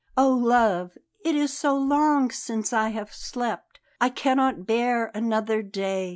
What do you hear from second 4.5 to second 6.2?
bear another day.